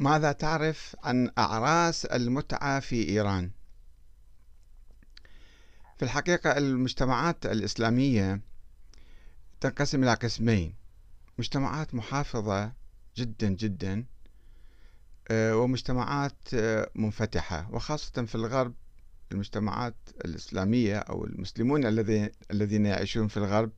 [0.00, 3.50] ماذا تعرف عن أعراس المتعة في إيران؟
[5.96, 8.40] في الحقيقة المجتمعات الإسلامية
[9.60, 10.74] تنقسم إلى قسمين
[11.38, 12.72] مجتمعات محافظة
[13.16, 14.04] جدا جدا
[15.30, 18.74] آه، ومجتمعات آه، منفتحة وخاصة في الغرب
[19.32, 21.86] المجتمعات الإسلامية أو المسلمون
[22.50, 23.70] الذين يعيشون في الغرب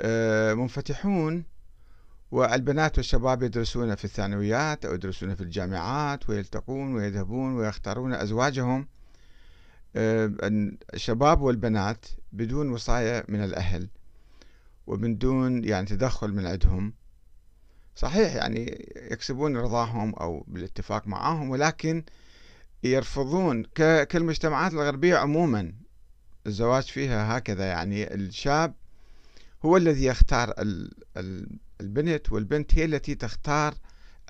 [0.00, 1.44] آه، منفتحون
[2.30, 8.88] والبنات والشباب يدرسون في الثانويات أو يدرسون في الجامعات ويلتقون ويذهبون ويختارون أزواجهم.
[9.96, 10.32] آه،
[10.94, 13.88] الشباب والبنات بدون وصاية من الأهل
[14.86, 16.94] ومن دون يعني تدخل من عندهم.
[17.94, 22.04] صحيح يعني يكسبون رضاهم أو بالاتفاق معهم ولكن
[22.82, 23.62] يرفضون
[24.08, 25.72] كالمجتمعات الغربية عموما.
[26.46, 28.74] الزواج فيها هكذا يعني الشاب
[29.64, 30.54] هو الذي يختار
[31.80, 33.74] البنت والبنت هي التي تختار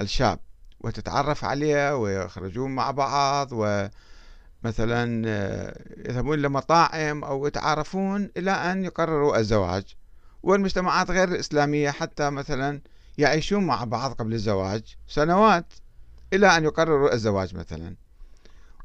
[0.00, 0.38] الشاب
[0.80, 9.84] وتتعرف عليه ويخرجون مع بعض ومثلا آه، يذهبون لمطاعم أو يتعارفون إلى أن يقرروا الزواج.
[10.42, 12.80] والمجتمعات غير الإسلامية حتى مثلا
[13.18, 15.72] يعيشون مع بعض قبل الزواج سنوات
[16.32, 17.96] إلى أن يقرروا الزواج مثلا.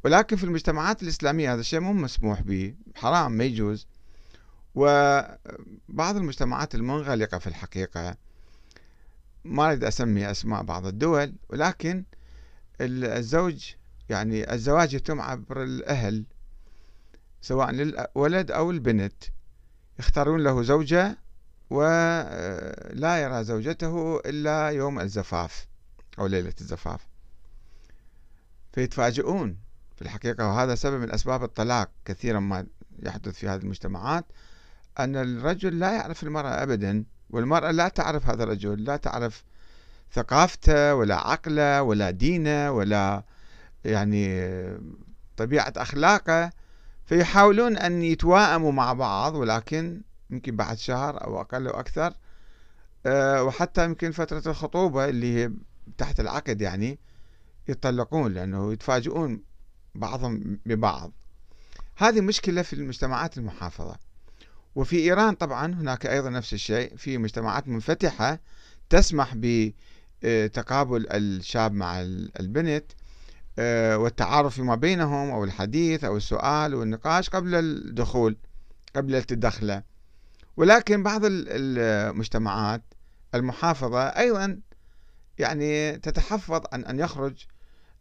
[0.06, 3.88] ولكن في المجتمعات الإسلامية هذا الشيء مو مسموح به حرام ما يجوز.
[4.76, 8.18] وبعض المجتمعات المنغلقة في الحقيقة
[9.46, 12.04] ما أريد أسمي أسماء بعض الدول ولكن
[12.82, 13.74] الزوج
[14.10, 16.26] يعني الزواج يتم عبر الأهل
[17.42, 19.24] سواء للولد أو البنت.
[20.00, 21.18] يختارون له زوجة
[21.70, 25.68] ولا يرى زوجته إلا يوم الزفاف
[26.20, 27.08] أو ليلة الزفاف.
[28.74, 29.58] فيتفاجئون
[29.96, 32.68] في الحقيقة وهذا سبب من أسباب الطلاق كثيرا ما
[33.04, 34.26] يحدث في هذه المجتمعات
[35.00, 37.06] أن الرجل لا يعرف المرأة أبدا.
[37.36, 39.44] والمرأة لا تعرف هذا الرجل لا تعرف
[40.14, 43.24] ثقافته ولا عقله ولا دينه ولا
[43.86, 44.52] يعني
[45.38, 46.52] طبيعة أخلاقه
[47.06, 52.14] فيحاولون أن يتواءموا مع بعض ولكن يمكن بعد شهر أو أقل أو أكثر
[53.06, 55.52] آه، وحتى يمكن فترة الخطوبة اللي هي
[55.98, 57.00] تحت العقد يعني
[57.68, 59.44] يطلقون لأنه يتفاجئون
[59.96, 61.12] بعضهم ببعض.
[61.98, 63.98] هذه مشكلة في المجتمعات المحافظة.
[64.76, 68.40] وفي إيران طبعا هناك أيضا نفس الشيء في مجتمعات منفتحة
[68.90, 72.02] تسمح بتقابل الشاب مع
[72.40, 72.86] البنت
[73.60, 78.38] آه، والتعارف فيما بينهم أو الحديث أو السؤال والنقاش قبل الدخول
[78.96, 79.84] قبل التدخله
[80.58, 82.82] ولكن بعض المجتمعات
[83.36, 84.60] المحافظة أيضا
[85.38, 87.46] يعني تتحفظ عن أن يخرج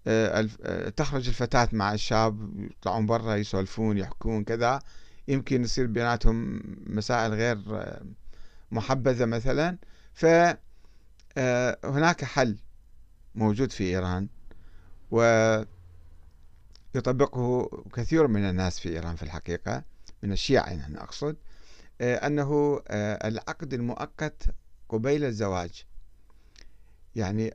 [0.07, 4.79] آه، آه، تخرج الفتاة مع الشاب يطلعون برا يسولفون يحكون كذا.
[5.29, 7.59] يمكن يصير بيناتهم مسائل غير
[8.71, 9.79] محبذة مثلا.
[10.15, 10.59] فهناك
[12.23, 12.59] آه، حل
[13.35, 14.29] موجود في إيران
[16.95, 19.83] ويطبقه كثير من الناس في إيران في الحقيقة
[20.23, 21.37] من الشيعة يعني أقصد
[22.01, 24.43] آه، أنه آه، العقد المؤقت
[24.89, 25.85] قبيل الزواج.
[27.17, 27.55] يعني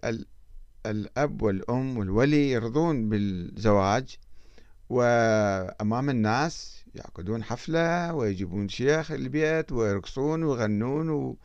[0.85, 4.17] الأب والأم والولي يرضون بالزواج
[4.89, 11.37] وأمام الناس يعقدون حفلة ويجيبون شيخ البيت ويرقصون ويغنون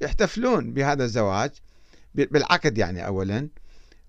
[0.00, 1.50] ويحتفلون بهذا الزواج
[2.14, 3.48] بالعقد يعني أولا.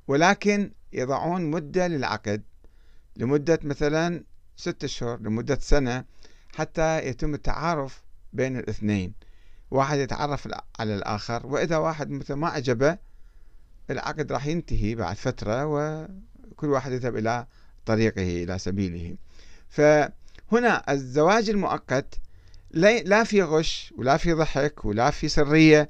[0.07, 2.43] ولكن يضعون مدة للعقد
[3.17, 4.23] لمدة مثلا
[4.55, 6.05] ستة أشهر لمدة سنة
[6.55, 8.03] حتى يتم التعارف
[8.33, 9.13] بين الاثنين.
[9.71, 10.47] واحد يتعرف
[10.79, 12.97] على الآخر وإذا واحد مثلا ما عجبه
[13.89, 17.47] العقد راح ينتهي بعد فترة وكل واحد يذهب إلى
[17.85, 19.15] طريقه إلى سبيله.
[19.69, 19.81] ف
[20.51, 22.19] هنا الزواج المؤقت
[22.71, 25.89] لا في غش ولا في ضحك ولا في سرية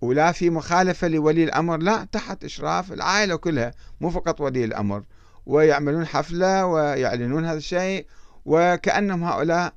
[0.00, 5.04] ولا في مخالفة لولي الأمر لا تحت إشراف العائلة كلها مو فقط ولي الأمر.
[5.46, 8.06] ويعملون حفلة ويعلنون هذا الشيء
[8.44, 9.74] وكأنهم هؤلاء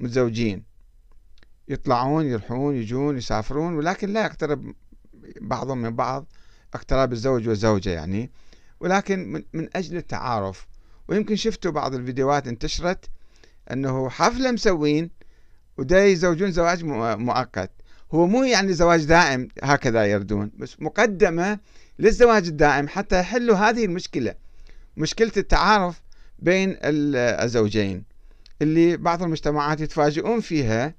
[0.00, 0.64] متزوجين.
[1.68, 4.74] يطلعون يروحون يجون يسافرون ولكن لا يقترب
[5.40, 6.26] بعضهم من بعض
[6.74, 8.30] اقتراب الزوج والزوجة يعني.
[8.80, 10.66] ولكن من أجل التعارف
[11.08, 13.04] ويمكن شفتوا بعض الفيديوهات انتشرت
[13.72, 15.10] انه حفلة مسوين
[15.78, 17.70] ودا يزوجون زواج مؤقت.
[18.14, 21.58] هو مو يعني زواج دائم هكذا يردون بس مقدمة
[21.98, 24.34] للزواج الدائم حتى يحلوا هذه المشكلة
[24.96, 26.02] مشكلة التعارف
[26.38, 28.04] بين الزوجين
[28.62, 30.94] اللي بعض المجتمعات يتفاجئون فيها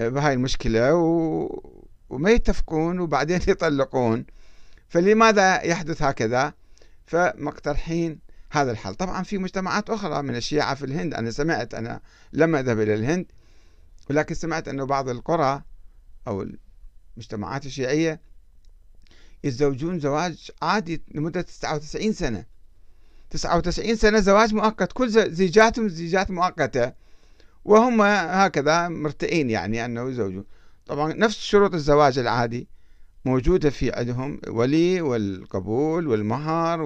[0.00, 1.62] آه، بهاي المشكلة و...
[2.10, 4.24] وما يتفقون وبعدين يطلقون.
[4.88, 6.52] فلماذا يحدث هكذا؟
[7.06, 8.18] فمقترحين
[8.50, 12.00] هذا الحل طبعا في مجتمعات أخرى من الشيعة في الهند أنا سمعت أنا
[12.32, 13.26] لم أذهب إلى الهند
[14.10, 15.62] ولكن سمعت أنه بعض القرى
[16.28, 16.46] أو
[17.16, 18.20] المجتمعات الشيعية
[19.44, 22.44] يتزوجون زواج عادي لمدة 99 سنة.
[23.30, 24.92] 99 سنة زواج مؤقت.
[24.92, 26.92] كل زيجاتهم زيجات مؤقتة
[27.64, 30.44] وهم هكذا مرتئين يعني أنه يزوجون
[30.86, 32.68] طبعا نفس شروط الزواج العادي
[33.24, 36.82] موجودة في عندهم ولي والقبول والمهر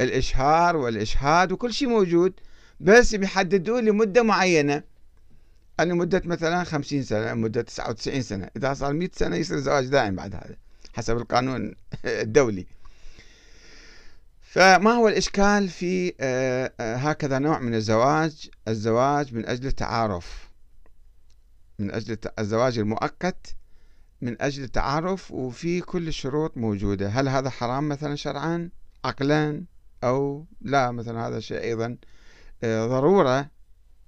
[0.00, 2.40] والإشهار والإشهاد وكل شيء موجود
[2.80, 4.82] بس بيحددوه لمدة معينة.
[5.80, 8.50] لمدة مثلا 50 سنة مدة 99 سنة.
[8.56, 10.56] إذا صار 100 سنة يصير زواج دائم بعد هذا
[10.94, 12.66] حسب القانون الدولي.
[14.40, 20.50] فما هو الإشكال في آه، آه، هكذا نوع من الزواج؟ الزواج من أجل التعارف.
[21.78, 23.56] من أجل الزواج المؤقت
[24.20, 27.08] من أجل التعارف وفي كل الشروط موجودة.
[27.08, 28.70] هل هذا حرام مثلا شرعا؟
[29.04, 29.64] عقلا؟
[30.04, 31.96] أو لا مثلا هذا شيء أيضا
[32.64, 33.50] آه، ضرورة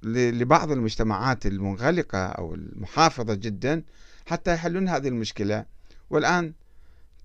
[0.03, 3.83] لبعض المجتمعات المنغلقة أو المحافظة جدا
[4.27, 5.65] حتى يحلون هذه المشكلة.
[6.11, 6.55] والآن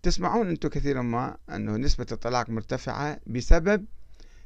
[0.03, 3.85] تسمعون أنتم كثيرا ما أنه نسبة الطلاق مرتفعة بسبب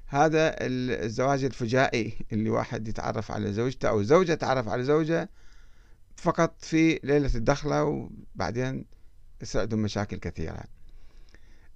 [0.07, 5.29] هذا الزواج الفجائي اللي واحد يتعرف على زوجته أو زوجة تعرف على زوجة
[6.15, 8.85] فقط في ليلة الدخلة وبعدين
[9.41, 10.63] يصير عندهم مشاكل كثيرة.